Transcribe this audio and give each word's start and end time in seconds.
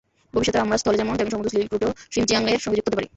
ভবিষ্যতে 0.33 0.59
আমরা 0.65 0.79
স্থলে 0.81 0.99
যেমন, 1.01 1.13
তেমনি 1.17 1.31
সমুদ্র 1.33 1.51
সিল্ক 1.53 1.69
রুটেও 1.73 1.91
শিনচিয়াংয়ের 2.13 2.63
সঙ্গে 2.65 2.77
যুক্ত 2.77 2.87
হতে 2.89 2.99
পারি। 2.99 3.07